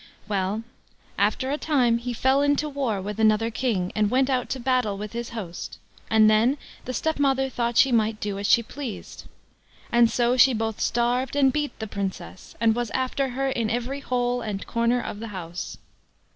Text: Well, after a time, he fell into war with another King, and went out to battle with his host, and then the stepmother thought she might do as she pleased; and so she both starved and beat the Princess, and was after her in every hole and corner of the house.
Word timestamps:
Well, 0.27 0.63
after 1.15 1.51
a 1.51 1.59
time, 1.59 1.99
he 1.99 2.11
fell 2.11 2.41
into 2.41 2.67
war 2.67 2.99
with 2.99 3.19
another 3.19 3.51
King, 3.51 3.91
and 3.95 4.09
went 4.09 4.31
out 4.31 4.49
to 4.49 4.59
battle 4.59 4.97
with 4.97 5.13
his 5.13 5.29
host, 5.29 5.77
and 6.09 6.27
then 6.27 6.57
the 6.85 6.93
stepmother 6.95 7.49
thought 7.51 7.77
she 7.77 7.91
might 7.91 8.19
do 8.19 8.39
as 8.39 8.47
she 8.49 8.63
pleased; 8.63 9.25
and 9.91 10.09
so 10.09 10.37
she 10.37 10.55
both 10.55 10.81
starved 10.81 11.35
and 11.35 11.53
beat 11.53 11.77
the 11.77 11.85
Princess, 11.85 12.55
and 12.59 12.73
was 12.73 12.89
after 12.95 13.29
her 13.37 13.49
in 13.49 13.69
every 13.69 13.99
hole 13.99 14.41
and 14.41 14.65
corner 14.65 14.99
of 14.99 15.19
the 15.19 15.27
house. 15.27 15.77